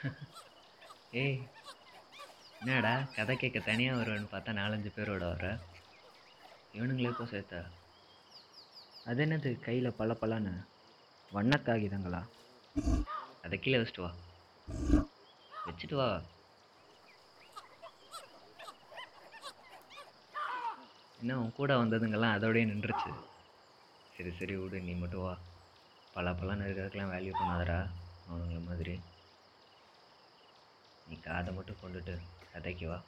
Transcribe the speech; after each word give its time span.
ஏய் 1.12 1.38
என்னடா 2.60 2.92
கதை 3.12 3.36
கேட்க 3.36 3.58
தனியாக 3.60 3.98
வருவேன்னு 4.00 4.32
பார்த்தா 4.32 4.52
நாலஞ்சு 4.52 4.90
பேரோட 4.96 5.24
வர 5.24 5.44
இவனுங்களே 6.74 7.12
போ 7.12 7.24
சேர்த்தா? 7.24 7.60
அது 9.06 9.22
என்னது 9.24 9.50
கையில் 9.58 9.96
பல 9.96 10.12
பலன்னு 10.14 10.54
வண்ணக்காகிதங்களா 11.32 12.22
அதை 13.44 13.58
கீழே 13.58 13.78
வச்சுட்டு 13.78 14.02
வா. 14.02 14.12
வச்சுட்டு 15.66 15.96
வா. 15.96 16.10
என்ன 21.20 21.38
உன் 21.38 21.52
கூட 21.52 21.76
வந்ததுங்கெல்லாம் 21.76 22.36
அதோடய 22.36 22.68
நின்றுச்சு. 22.70 23.10
சரி 24.14 24.32
சரி 24.32 24.56
விடு 24.56 24.80
நீ 24.80 24.94
மட்டும் 24.94 25.22
வா. 25.22 25.34
பல 26.16 26.32
பலன்னு 26.32 26.64
இருக்கிறதுக்கெல்லாம் 26.64 27.14
வேல்யூ 27.14 27.32
பண்ணாதடா 27.40 27.78
அவனுங்கள 28.26 28.60
மாதிரி. 28.62 28.94
நீ 31.10 31.16
காதை 31.20 31.52
மட்டும் 31.54 31.80
கொண்டுட்டு 31.82 32.14
கதைக்கு 32.52 32.88
வா. 32.88 32.98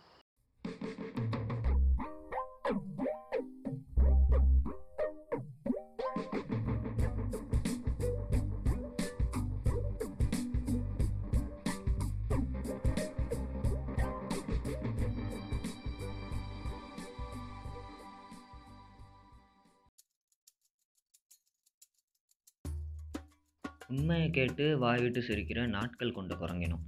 உண்மையை 23.88 24.30
கேட்டு 24.30 24.79
வாய் 24.79 25.01
விட்டு 25.01 25.21
சிரிக்கிற 25.21 25.66
நாட்கள் 25.66 26.13
கொண்ட 26.13 26.35
குரங்கினம். 26.35 26.85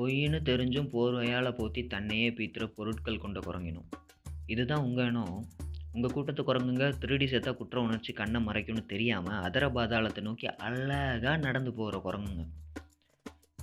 பொய்ன்னு 0.00 0.38
தெரிஞ்சும் 0.50 0.92
போர்வையால் 0.92 1.56
போத்தி 1.56 1.86
தன்னையே 1.86 2.30
பீத்துற 2.30 2.66
பொருட்கள் 2.66 3.18
கொண்ட 3.18 3.40
குரங்கினும். 3.40 3.88
இதுதான் 4.46 4.82
உங்கள் 4.82 5.06
இனம் 5.06 5.48
உங்கள் 5.92 6.12
கூட்டத்து 6.12 6.42
குரங்குங்க 6.42 6.98
திருடி 6.98 7.26
சேர்த்தா 7.26 7.56
குற்ற 7.56 7.80
உணர்ச்சி 7.80 8.12
கண்ணை 8.12 8.44
மறைக்கும்னு 8.44 8.86
தெரியாமல் 8.86 9.50
அதர 9.50 9.64
பாதாளத்தை 9.72 10.20
நோக்கி 10.20 10.46
அழகாக 10.46 11.36
நடந்து 11.36 11.72
போகிற 11.72 12.00
குரங்குங்க. 12.04 12.44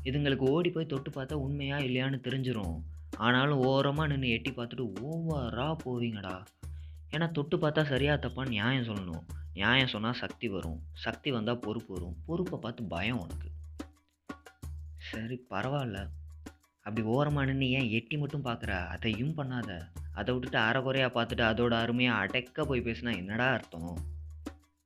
இதுங்களுக்கு 0.03 0.45
ஓடி 0.49 0.69
போய் 0.69 0.85
தொட்டு 0.85 1.09
பார்த்தா 1.09 1.33
உண்மையா 1.33 1.77
இல்லையான்னு 1.77 2.19
தெரிஞ்சிடும் 2.27 2.75
ஆனாலும் 3.17 3.57
ஓரமாக 3.57 4.09
நின்று 4.09 4.29
எட்டி 4.29 4.51
பார்த்துட்டு 4.51 4.85
ஓவராக 5.03 5.75
போவீங்கடா. 5.85 6.45
ஏன்னா 7.11 7.31
தொட்டு 7.31 7.57
பார்த்தா 7.57 7.83
சரியா 7.83 8.13
தப்பான்னு 8.13 8.47
நியாயம் 8.47 8.83
சொல்லணும். 8.83 9.23
நியாயம் 9.53 9.87
சொன்னால் 9.87 10.13
சக்தி 10.13 10.49
வரும். 10.49 10.79
சக்தி 10.93 11.31
வந்தால் 11.31 11.59
பொறுப்பு 11.59 11.93
வரும். 11.93 12.15
பொறுப்பை 12.25 12.59
பார்த்து 12.59 12.83
பயம் 12.83 13.19
உனக்கு. 13.19 13.49
சரி 14.97 15.45
பரவாயில்ல. 15.49 16.07
அப்படி 16.87 17.01
ஓரமாக 17.13 17.45
நின்று 17.47 17.67
ஏன் 17.77 17.89
எட்டி 17.97 18.15
மட்டும் 18.17 18.43
பார்க்குற 18.45 18.73
அதையும் 18.93 19.33
பண்ணாத. 19.37 19.71
அதை 20.19 20.29
விட்டுட்டு 20.33 20.59
அரைக்குறையாக 20.67 21.11
பார்த்துட்டு 21.15 21.43
அதோட 21.51 21.73
அருமையாக 21.83 22.21
அடைக்க 22.23 22.65
போய் 22.69 22.85
பேசினா 22.85 23.11
என்னடா 23.21 23.47
அர்த்தம்? 23.55 23.97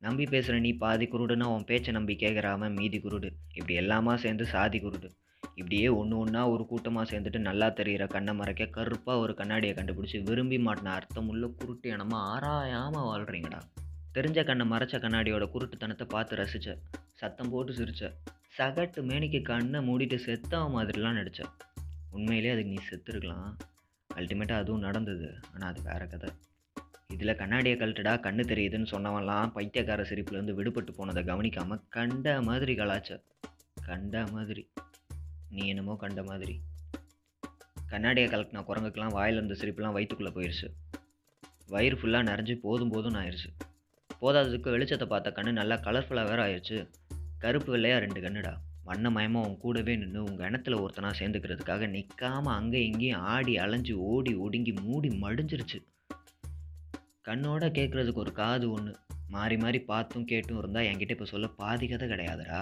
நம்பி 0.02 0.26
பேசுகிற 0.26 0.56
நீ 0.60 0.72
பாதி 0.84 1.06
குருடுன்னா 1.06 1.48
உன் 1.56 1.68
பேச்சை 1.72 1.94
நம்பி 1.94 2.14
கேட்குறாம 2.24 2.70
மீதி 2.78 3.00
குருடு. 3.00 3.30
இப்படி 3.54 3.76
எல்லாமா 3.82 4.14
சேர்ந்து 4.24 4.46
சாதி 4.54 4.80
குருடு. 4.80 5.10
இப்படியே 5.56 5.88
ஒன்று 6.00 6.16
ஒன்றா 6.18 6.42
ஒரு 6.50 6.64
கூட்டமாக 6.66 7.06
சேர்ந்துட்டு 7.12 7.40
நல்லா 7.48 7.70
தெரிகிற 7.80 8.04
கண்ணை 8.08 8.34
மறைக்க 8.34 8.70
கருப்பாக 8.78 9.24
ஒரு 9.24 9.34
கண்ணாடியை 9.40 9.74
கண்டுபிடிச்சி 9.76 10.20
விரும்பி 10.30 10.58
மாட்டின 10.68 10.94
அர்த்தமுள்ள 10.98 11.48
குருட்டு 11.60 11.90
இனமாக 11.90 12.30
ஆராயாமல் 12.34 13.08
வாழ்கிறீங்கடா 13.10 13.60
தெரிஞ்ச 14.18 14.40
கண்ணை 14.50 14.66
மறைச்ச 14.72 14.96
கண்ணாடியோட 15.06 15.48
குருட்டுத்தனத்தை 15.56 16.08
பார்த்து 16.16 16.40
ரசித்த 16.42 16.78
சத்தம் 17.14 17.50
போட்டு 17.50 17.74
சிரிச்ச. 17.74 18.04
சகட்டு 18.58 19.02
மேனிக்கு 19.10 19.42
கண்ணை 19.52 19.82
மூடிட்டு 19.90 20.18
செத்தாக 20.28 20.66
மாதிரிலாம் 20.76 21.20
நடித்தேன் 21.20 21.52
உண்மையிலே 22.12 22.54
அதுக்கு 22.54 22.74
நீ 22.74 22.80
செத்துருக்கலாம். 22.90 23.52
அல்டிமேட்டாக 24.10 24.64
அதுவும் 24.64 24.86
நடந்தது. 24.88 25.28
ஆனால் 25.54 25.70
அது 25.72 25.82
வேற 25.82 26.06
கதை. 26.14 26.30
இதில் 27.14 27.40
கண்ணாடியை 27.42 27.76
கழட்டுடா 27.78 28.14
கண்ணு 28.26 28.44
தெரியுதுன்னு 28.52 28.90
சொன்னவன்லாம் 28.94 29.54
பைத்தியக்கார 29.56 30.02
சிரிப்புலேருந்து 30.10 30.56
விடுபட்டு 30.60 30.92
போனதை 30.98 31.24
கவனிக்காமல் 31.24 31.82
கண்ட 31.96 32.36
மாதிரி 32.42 32.76
கலாச்ச 32.82 33.20
கண்ட 33.88 34.24
மாதிரி. 34.36 34.64
நீ 35.50 35.64
என்னமோ 35.68 35.96
கண்ட 35.96 36.24
மாதிரி. 36.24 36.56
கண்ணாடியை 37.92 38.28
கலக்கின 38.30 38.64
குரங்குக்கெலாம் 38.68 39.16
வாயில் 39.18 39.40
இருந்த 39.40 39.56
சிரிப்புலாம் 39.62 39.96
வயிற்றுக்குள்ளே 39.96 40.34
போயிடுச்சு 40.36 40.68
வயிறு 41.74 41.96
ஃபுல்லாக 42.00 42.28
நிறைஞ்சு 42.30 42.56
போதும் 42.66 42.92
போதும்னு 42.94 43.20
ஆயிடுச்சு 43.22 43.50
போதாததுக்கு 44.22 44.74
வெளிச்சத்தை 44.76 45.08
பார்த்த 45.14 45.34
கண்ணு 45.38 45.52
நல்லா 45.52 45.76
கலர்ஃபுல்லாக 45.76 46.30
வேற 46.32 46.40
ஆயிடுச்சு 46.46 46.78
கருப்பு 47.44 47.70
வெள்ளையாக 47.76 48.04
ரெண்டு 48.06 48.20
கண்ணுடா. 48.22 48.54
வண்ணமயமாக 48.92 49.48
உன் 49.48 49.62
கூடவே 49.64 49.96
நின்று 50.02 50.22
உங்கள் 50.30 50.48
இனத்தில் 50.50 50.82
ஒருத்தனாக 50.82 51.16
சேர்ந்துக்கிறதுக்காக 51.20 51.88
நிற்காம 51.96 52.54
அங்கே 52.60 52.82
இங்கேயும் 52.90 53.24
ஆடி 53.34 53.54
அலைஞ்சு 53.66 53.94
ஓடி 54.12 54.34
ஒடுங்கி 54.46 54.74
மூடி 54.86 55.10
மடிஞ்சிருச்சு. 55.24 55.80
கண்ணோட 57.28 57.66
கேட்குறதுக்கு 57.78 58.24
ஒரு 58.24 58.32
காது 58.40 58.68
ஒன்று 58.76 58.94
மாறி 59.36 59.58
மாறி 59.58 59.80
பார்த்தும் 59.92 60.30
கேட்டும் 60.32 60.60
இருந்தால் 60.62 60.88
என்கிட்ட 60.90 61.16
இப்போ 61.16 61.28
சொல்ல 61.34 61.48
பாதி 61.60 61.88
கதை 61.88 62.08
கிடையாதுடா. 62.10 62.62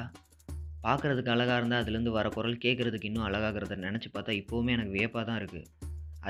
பார்க்குறதுக்கு 0.83 1.31
அழகாக 1.33 1.59
இருந்தால் 1.59 1.81
அதுலேருந்து 1.83 2.11
வர 2.17 2.27
குரல் 2.35 2.61
கேட்குறதுக்கு 2.65 3.09
இன்னும் 3.09 3.27
அழகாகிறத 3.27 3.77
நினச்சி 3.85 4.09
பார்த்தா 4.11 4.33
இப்போவுமே 4.41 4.73
எனக்கு 4.77 4.95
வியப்பாக 4.97 5.23
தான் 5.29 5.39
இருக்குது 5.41 5.67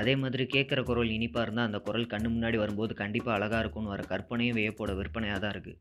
அதே 0.00 0.12
மாதிரி 0.22 0.44
கேட்குற 0.54 0.80
குரல் 0.88 1.14
இனிப்பாக 1.16 1.44
இருந்தால் 1.46 1.68
அந்த 1.68 1.78
குரல் 1.86 2.10
கண்ணு 2.12 2.28
முன்னாடி 2.28 2.58
வரும்போது 2.58 2.94
கண்டிப்பாக 2.94 3.36
அழகாக 3.38 3.62
இருக்கும்னு 3.64 3.92
வர 3.94 4.04
கற்பனையும் 4.12 4.58
வியப்போட 4.58 4.92
விற்பனையாக 5.00 5.40
தான் 5.44 5.54
இருக்குது 5.54 5.78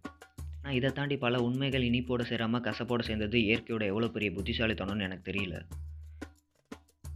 ஆனால் 0.69 0.81
இதை 0.81 0.90
தாண்டி 0.97 1.16
பல 1.18 1.38
உண்மைகள் 1.41 1.85
இனிப்போட 1.85 2.22
சேராமல் 2.22 2.62
கசப்போட 2.62 3.02
சேர்ந்தது 3.02 3.38
இயற்கையோட 3.38 3.84
எவ்வளோ 3.85 4.07
பெரிய 4.07 4.30
புத்திசாலித்தனம்னு 4.31 5.06
எனக்கு 5.06 5.31
தெரியல. 5.31 5.56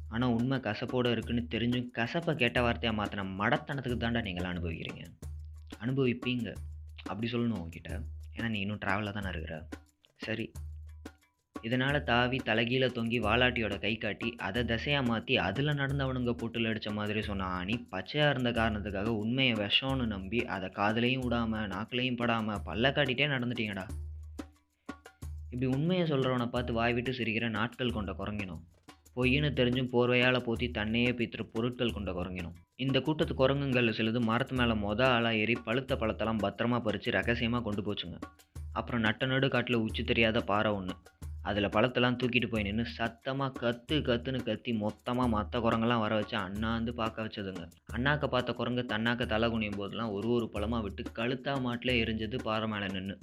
ஆனால் 0.07 0.29
உண்மை 0.29 0.57
கசப்போட 0.57 1.11
இருக்குன்னு 1.11 1.43
தெரிஞ்சும் 1.51 1.85
கசப்பை 1.97 2.33
கெட்ட 2.35 2.61
வார்த்தையாக 2.61 2.97
மாற்றின 2.99 3.25
மடத்தனத்துக்கு 3.41 3.97
தாண்டா 4.03 4.21
நீங்கள் 4.21 4.49
அனுபவிக்கிறீங்க? 4.53 5.03
அனுபவிப்பீங்க. 5.85 6.47
அப்படி 7.03 7.29
சொல்லணும் 7.31 7.59
உங்ககிட்ட 7.59 7.99
ஏன்னா 8.35 8.49
நீ 8.49 8.59
இன்னும் 8.59 8.81
ட்ராவலில் 8.85 9.11
தானே 9.11 9.29
இருக்கிற. 9.29 9.67
சரி 10.15 10.51
இதனால் 11.68 11.97
தாவி 12.07 12.38
தலைகீழ 12.47 12.85
தொங்கி 12.96 13.19
வாலாட்டியோட 13.25 13.75
கை 13.84 13.91
காட்டி 13.97 14.29
அதை 14.47 14.62
திசையாக 14.72 15.07
மாற்றி 15.09 15.34
அதில் 15.46 15.78
நடந்தவனுங்க 15.81 16.31
பொட்டில் 16.41 16.68
அடித்த 16.69 16.91
மாதிரி 16.91 17.22
சொன்ன 17.28 17.47
ஆணி 17.59 17.75
பச்சையாக 17.94 18.31
இருந்த 18.34 18.50
காரணத்துக்காக 18.57 19.12
உண்மையை 19.22 19.53
விஷம்னு 19.62 20.06
நம்பி 20.06 20.40
அதை 20.56 20.69
காதுலையும் 20.79 21.24
விடாமல் 21.25 21.69
நாக்குலையும் 21.74 22.19
படாமல் 22.22 22.63
பல்ல 22.68 22.91
காட்டிகிட்டே 22.97 23.28
நடந்துட்டீங்கடா. 23.35 23.85
இப்படி 25.53 25.68
உண்மையை 25.78 26.06
சொல்கிறவனை 26.12 26.47
பார்த்து 26.50 26.78
வாய் 26.79 26.96
விட்டு 26.97 27.12
சிரிக்கிற 27.19 27.47
நாட்கள் 27.57 27.95
கொண்ட 27.97 28.12
குரங்கினோம். 28.19 28.62
பொய்ன்னு 29.18 29.50
தெரிஞ்சும் 29.59 29.90
போர்வையால் 29.94 30.45
போத்தி 30.45 30.68
தன்னையே 30.78 31.12
பித்துற 31.19 31.41
பொருட்கள் 31.56 31.95
கொண்ட 31.97 32.12
குரங்கினோம். 32.12 32.56
இந்த 32.85 33.00
கூட்டத்து 33.07 33.34
குரங்குங்களில் 33.41 33.97
சிலது 33.97 34.22
மரத்து 34.30 34.56
மேலே 34.59 34.75
மொத 34.85 35.01
ஆளாக 35.16 35.41
ஏறி 35.41 35.57
பழுத்த 35.68 35.95
பழத்தெல்லாம் 35.95 36.44
பத்திரமா 36.45 36.80
பறித்து 36.88 37.12
ரகசியமாக 37.19 37.63
கொண்டு 37.68 37.84
போச்சுங்க. 37.88 38.19
அப்புறம் 38.80 39.03
நட்ட 39.07 39.25
நடு 39.31 39.47
காட்டில் 39.56 39.84
உச்சி 39.85 40.03
தெரியாத 40.03 40.38
பாறை 40.51 40.72
ஒன்று 40.78 40.95
அதில் 41.49 41.73
பழத்தெல்லாம் 41.75 42.17
தூக்கிட்டு 42.19 42.47
போய் 42.51 42.65
நின்று 42.67 42.85
சத்தமாக 42.97 43.59
கத்து 43.63 43.95
கத்துன்னு 44.07 44.39
கத்தி 44.49 44.71
மொத்தமாக 44.83 45.31
மற்ற 45.35 45.59
குரங்கெல்லாம் 45.65 46.03
வர 46.03 46.13
வச்சு 46.19 46.37
அண்ணாந்து 46.37 46.93
பார்க்க 46.99 47.25
வச்சதுங்க. 47.25 47.63
அண்ணாக்க 47.95 48.27
பார்த்த 48.27 48.53
குரங்கு 48.59 48.83
தன்னாக்க 48.93 49.25
தலை 49.33 49.49
குனியும் 49.49 49.79
போதெல்லாம் 49.81 50.13
ஒரு 50.17 50.29
ஒரு 50.37 50.47
பழமாக 50.55 50.83
விட்டு 50.85 51.03
கழுத்தா 51.19 51.55
மாட்டில் 51.67 51.99
எரிஞ்சது 52.03 52.39
பாறை 52.47 52.69
மேலே 52.73 52.89
நின்று 52.95 53.17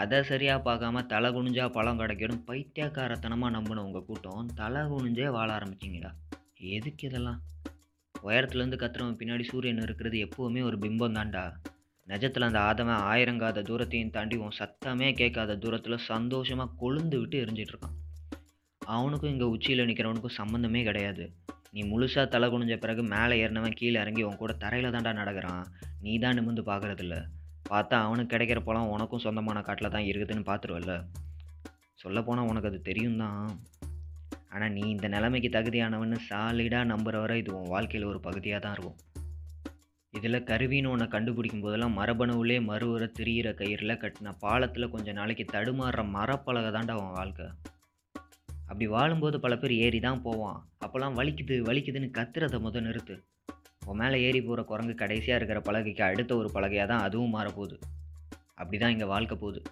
அதை 0.00 0.18
சரியாக 0.30 0.60
பார்க்காம 0.68 1.02
தலை 1.06 1.28
குனிஞ்சா 1.34 1.66
பழம் 1.76 2.00
கிடைக்கணும். 2.00 2.42
பைத்தியக்காரத்தனமாக 2.48 3.54
நம்பின 3.58 3.84
உங்கள் 3.84 4.08
கூட்டம் 4.08 4.50
தலை 4.54 4.82
குனிஞ்சே 4.90 5.28
வாழ 5.36 5.48
ஆரம்பிச்சிங்களா? 5.58 6.10
எதுக்கு 6.74 7.06
இதெல்லாம்? 7.08 7.40
உயரத்துலேருந்து 8.26 8.82
கத்துறவன் 8.82 9.18
பின்னாடி 9.20 9.44
சூரியன் 9.50 9.82
இருக்கிறது 9.86 10.18
எப்போவுமே 10.26 10.62
ஒரு 10.68 10.78
பிம்பம் 10.84 11.16
தான்டா. 11.18 11.44
நிஜத்தில் 12.10 12.46
அந்த 12.46 12.58
ஆதவன் 12.68 13.00
ஆயிரங்காத 13.12 13.62
தூரத்தையும் 13.68 14.12
தாண்டி 14.16 14.36
உன் 14.44 14.56
சத்தமே 14.58 15.08
கேட்காத 15.20 15.56
தூரத்தில் 15.62 16.04
சந்தோஷமாக 16.10 16.74
கொழுந்து 16.82 17.16
விட்டு 17.20 17.36
எரிஞ்சிட்ருக்கான். 17.44 17.96
அவனுக்கும் 18.82 19.32
இங்கே 19.32 19.46
உச்சியில் 19.54 19.88
நிற்கிறவனுக்கும் 19.88 20.36
சம்மந்தமே 20.40 20.82
கிடையாது. 20.88 21.24
நீ 21.74 21.80
முழுசாக 21.92 22.24
தலை 22.34 22.48
குனிஞ்ச 22.52 22.74
பிறகு 22.84 23.02
மேலே 23.14 23.34
ஏறினவன் 23.44 23.78
கீழே 23.80 23.98
இறங்கி 24.02 24.22
உன் 24.28 24.38
கூட 24.42 24.52
தரையில் 24.62 24.94
தான்டா 24.96 25.12
நடக்கிறான். 25.20 25.64
நீ 26.04 26.12
தான் 26.24 26.38
நிமிந்து 26.38 26.64
பார்க்குறதில்ல 26.70 27.16
பார்த்தா 27.70 27.96
அவனுக்கு 28.06 28.32
கிடைக்கிற 28.34 28.60
பழம் 28.68 28.92
உனக்கும் 28.94 29.24
சொந்தமான 29.26 29.62
காட்டில் 29.68 29.94
தான் 29.96 30.08
இருக்குதுன்னு 30.10 30.48
பார்த்துருவல்ல 30.50 30.94
சொல்லப்போனால் 32.02 32.48
உனக்கு 32.50 32.70
அது 32.70 32.80
தெரியும் 32.90 33.20
தான். 33.24 33.50
ஆனால் 34.52 34.72
நீ 34.76 34.82
இந்த 34.94 35.06
நிலைமைக்கு 35.16 35.50
தகுதியானவன்னு 35.56 36.18
சாலிடாக 36.28 36.90
நம்புற 36.92 37.16
வரை 37.24 37.38
இது 37.42 37.50
உன் 37.58 37.72
வாழ்க்கையில் 37.74 38.10
ஒரு 38.12 38.20
பகுதியாக 38.26 38.60
தான் 38.66 38.76
இருக்கும். 38.76 38.98
இதில் 40.16 40.44
கருவின்னு 40.48 40.90
ஒன்று 40.90 41.06
கண்டுபிடிக்கும் 41.14 41.62
போதெல்லாம் 41.64 41.96
மரபணுவிலே 41.98 42.56
மறுவர 42.68 43.04
திரியிற 43.18 43.48
கயிறில் 43.54 44.00
கட்டின 44.02 44.32
பாலத்தில் 44.38 44.92
கொஞ்சம் 44.94 45.14
நாளைக்கு 45.14 45.44
தடுமாறுற 45.52 46.02
மரப்பலகை 46.16 46.70
தாண்டா 46.76 46.94
அவன் 46.96 47.16
வாழ்க்கை. 47.18 47.46
அப்படி 48.68 48.86
வாழும்போது 48.86 49.36
பல 49.40 49.56
பேர் 49.56 49.74
ஏறி 49.84 50.00
தான் 50.00 50.22
போவான். 50.22 50.60
அப்போல்லாம் 50.84 51.16
வலிக்குது 51.18 51.56
வலிக்குதுன்னு 51.68 52.08
கத்துறதை 52.18 52.60
முத 52.66 52.80
நிறுத்து. 52.80 53.16
உன் 53.86 53.98
மேலே 54.00 54.16
ஏறி 54.22 54.40
போகிற 54.42 54.62
குரங்கு 54.62 54.94
கடைசியாக 54.94 55.38
இருக்கிற 55.40 55.60
பலகைக்கு 55.68 56.02
அடுத்த 56.02 56.36
ஒரு 56.36 56.50
பலகையாக 56.54 56.88
தான் 56.92 57.04
அதுவும் 57.08 57.34
மாறப்போகுது. 57.34 57.76
அப்படி 58.54 58.78
தான் 58.78 58.90
இங்கே 58.90 59.08
வாழ்க்கை 59.14 59.36
போகுது. 59.40 59.62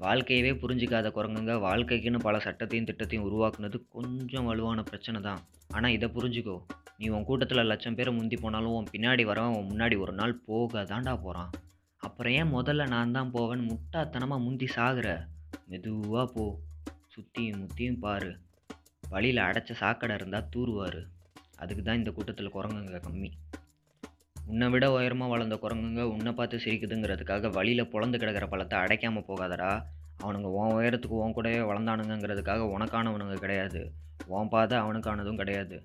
வாழ்க்கையவே 0.00 0.52
புரிஞ்சிக்காத 0.62 1.08
குரங்குங்க. 1.16 1.52
வாழ்க்கைக்குன்னு 1.66 2.18
பல 2.18 2.38
சட்டத்தையும் 2.38 2.88
திட்டத்தையும் 2.88 3.26
உருவாக்குனது 3.28 3.78
கொஞ்சம் 3.88 4.44
வலுவான 4.44 4.82
பிரச்சனை 4.82 5.20
தான். 5.20 5.40
ஆனால் 5.68 5.90
இதை 5.90 6.08
புரிஞ்சுக்கோ. 6.08 6.56
நீ 6.98 7.08
உன் 7.08 7.24
கூட்டத்தில் 7.24 7.68
லட்சம் 7.70 7.94
பேரை 7.94 8.14
முந்தி 8.14 8.36
போனாலும் 8.36 8.74
உன் 8.78 8.90
பின்னாடி 8.92 9.22
வரவன் 9.30 9.56
உன் 9.58 9.70
முன்னாடி 9.70 9.98
ஒரு 9.98 10.12
நாள் 10.12 10.34
போக 10.48 10.82
தாண்டா 10.82 11.14
போகிறான் 11.20 11.50
அப்புறம் 12.00 12.32
ஏன் 12.32 12.52
முதல்ல 12.54 12.88
நான் 12.88 13.12
தான் 13.12 13.30
போவேன்? 13.30 13.62
முட்டாத்தனமாக 13.70 14.44
முந்தி 14.44 14.66
சாகுற? 14.76 15.08
மெதுவாக 15.66 16.32
போ. 16.32 16.44
சுற்றியும் 17.14 17.58
முத்தியும் 17.58 17.98
பாரு. 17.98 18.30
வழியில் 19.08 19.46
அடைச்ச 19.48 19.72
சாக்கடை 19.72 20.16
இருந்தால் 20.16 20.48
தூருவார். 20.56 21.00
அதுக்கு 21.56 21.82
தான் 21.82 21.96
இந்த 21.96 22.10
கூட்டத்தில் 22.10 22.54
குரங்குங்க 22.54 23.00
கம்மி. 23.06 23.30
உன்னை 24.50 24.66
விட 24.72 24.86
உயரமாக 24.94 25.32
வளர்ந்த 25.32 25.56
குரங்குங்க 25.62 26.02
உன்னை 26.14 26.32
பார்த்து 26.38 26.56
சிரிக்குதுங்கிறதுக்காக 26.64 27.50
வழியில் 27.56 27.90
பொழந்து 27.92 28.16
கிடக்கிற 28.22 28.46
பழத்தை 28.52 28.76
அடைக்காமல் 28.84 29.26
போகாதடா. 29.28 29.70
அவனுங்க 30.22 30.48
உன் 30.58 30.74
உயரத்துக்கு 30.78 31.16
உன் 31.22 31.36
கூடவே 31.36 31.60
வளர்ந்தானுங்கிறதுக்காக 31.70 32.66
உனக்கானவனுங்க 32.74 33.36
கிடையாது. 33.44 33.80
உன் 34.34 34.50
பாதை 34.54 34.76
அவனுக்கானதும் 34.84 35.40
கிடையாது. 35.42 35.76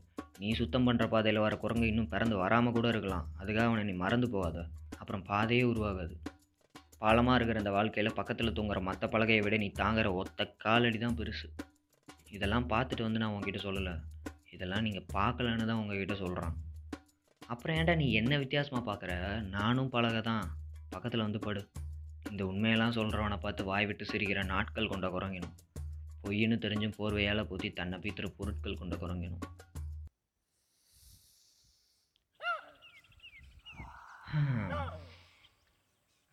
நீ 0.42 0.50
சுத்தம் 0.60 0.86
பண்ணுற 0.88 1.06
பாதையில் 1.14 1.44
வர 1.46 1.56
குரங்கு 1.64 1.88
இன்னும் 1.92 2.12
பிறந்து 2.14 2.36
வராமல் 2.44 2.76
கூட 2.78 2.88
இருக்கலாம். 2.94 3.26
அதுக்காக 3.40 3.70
அவனை 3.70 3.84
நீ 3.90 3.96
மறந்து 4.04 4.30
போகாத. 4.36 4.58
அப்புறம் 5.02 5.26
பாதையே 5.32 5.64
உருவாகாது. 5.72 6.16
பாலமாக 7.04 7.36
இருக்கிற 7.38 7.60
இந்த 7.64 7.74
வாழ்க்கையில் 7.78 8.18
பக்கத்தில் 8.20 8.56
தூங்குற 8.58 8.80
மற்ற 8.88 9.08
பலகையை 9.14 9.42
விட 9.44 9.58
நீ 9.64 9.70
தாங்குற 9.84 10.08
ஒத்த 10.22 10.48
காலடி 10.64 11.00
தான் 11.06 11.18
பெருசு. 11.20 11.48
இதெல்லாம் 12.38 12.70
பார்த்துட்டு 12.74 13.06
வந்து 13.08 13.22
நான் 13.22 13.34
உங்ககிட்ட 13.36 13.62
சொல்லலை. 13.68 13.94
இதெல்லாம் 14.56 14.86
நீங்கள் 14.88 15.08
பார்க்கலன்னு 15.18 15.70
தான் 15.72 15.82
உங்ககிட்ட 15.84 16.16
சொல்கிறான் 16.24 16.56
அப்புறம் 17.52 17.78
ஏன்டா 17.78 17.94
நீ 18.02 18.08
என்ன 18.20 18.34
வித்தியாசமாக 18.42 18.84
பார்க்குற 18.88 19.12
நானும் 19.56 19.92
பழக 19.94 20.18
தான் 20.28 20.44
பக்கத்தில் 20.94 21.24
வந்து 21.26 21.40
படு. 21.46 21.62
இந்த 22.32 22.44
உண்மையெல்லாம் 22.46 22.96
சொல்கிறவனை 22.98 23.38
பார்த்து 23.46 23.62
வாய் 23.70 23.88
விட்டு 23.90 24.06
சிரிக்கிற 24.12 24.42
நாட்கள் 24.52 24.92
கொண்ட 24.92 25.08
குரங்கினும். 25.08 25.56
பொய்ன்னு 26.24 26.58
தெரிஞ்சும் 26.66 26.96
போர்வையால் 26.98 27.50
பூத்தி 27.50 27.70
தன்னை 27.80 27.98
பீத்துற 28.04 28.28
பொருட்கள் 28.38 28.78
கொண்ட 28.82 28.96
குரங்கினும். 28.96 29.46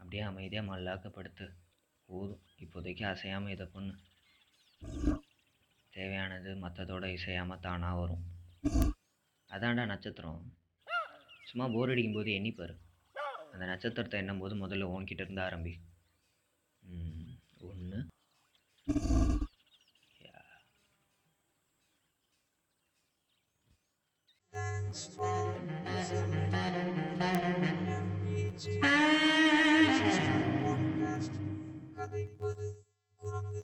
அப்படியே 0.01 0.23
அமைதியாக 0.31 0.69
மல்லாக்கப்படுத்து. 0.73 1.47
போதும். 2.09 2.43
இப்போதைக்கு 2.65 3.07
அசையாமல் 3.13 3.55
இதை 3.55 3.69
பொண்ணு. 3.73 3.95
தேவையானது 5.97 6.53
மற்றதோட 6.67 7.05
இசையாமல் 7.17 7.65
தானாக 7.67 8.01
வரும். 8.03 8.25
அதான்டா 9.51 9.85
நட்சத்திரம். 9.95 10.45
சும்மா 11.47 11.67
போர் 11.69 11.91
அடிக்கும்போது 11.91 12.31
எண்ணிப்பார் 12.33 12.75
அந்த 13.53 13.65
நட்சத்திரத்தை 13.67 14.21
எண்ணும் 14.21 14.39
போது 14.39 14.55
முதல்ல 14.57 14.89
உன்கிட்ட 14.93 15.23
இருந்து 15.23 15.43
ஆரம்பி. 15.43 15.75
ஒன்று 17.67 18.01
கதை 31.97 32.23
குரங்கு 33.21 33.63